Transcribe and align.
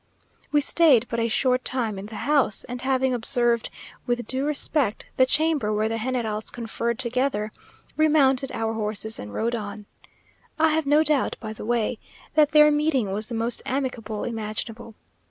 We 0.51 0.61
staid 0.61 1.05
but 1.09 1.19
a 1.19 1.27
short 1.27 1.63
time 1.63 1.99
in 1.99 2.07
the 2.07 2.15
house, 2.25 2.63
and 2.63 2.81
having 2.81 3.13
observed 3.13 3.69
with 4.07 4.25
due 4.25 4.45
respect 4.45 5.05
the 5.17 5.27
chamber 5.27 5.71
where 5.71 5.87
the 5.87 5.99
generals 5.99 6.49
conferred 6.49 6.97
together, 6.97 7.51
remounted 7.95 8.51
our 8.51 8.73
horses 8.73 9.19
and 9.19 9.31
rode 9.31 9.53
on. 9.53 9.85
I 10.57 10.69
have 10.69 10.87
no 10.87 11.03
doubt, 11.03 11.35
by 11.39 11.53
the 11.53 11.65
way, 11.65 11.99
that 12.33 12.49
their 12.49 12.71
meeting 12.71 13.11
was 13.11 13.29
the 13.29 13.35
most 13.35 13.61
amicable 13.63 14.23
imaginable. 14.23 14.95